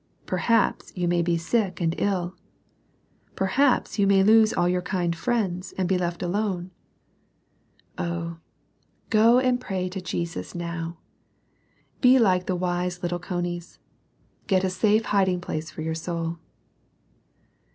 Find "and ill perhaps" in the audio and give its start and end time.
1.79-3.99